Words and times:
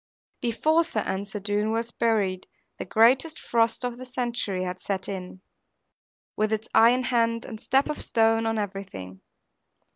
Before 0.41 0.83
Sir 0.83 1.01
Ensor 1.01 1.39
Doone 1.41 1.69
was 1.71 1.91
buried, 1.91 2.47
the 2.79 2.85
greatest 2.85 3.39
frost 3.39 3.85
of 3.85 3.99
the 3.99 4.05
century 4.07 4.63
had 4.63 4.81
set 4.81 5.07
in, 5.07 5.41
with 6.35 6.51
its 6.51 6.67
iron 6.73 7.03
hand, 7.03 7.45
and 7.45 7.61
step 7.61 7.87
of 7.87 8.01
stone, 8.01 8.47
on 8.47 8.57
everything. 8.57 9.21